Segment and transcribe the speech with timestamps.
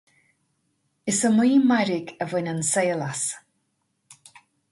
[1.11, 3.23] Is iomaí mairg a bhain an saol as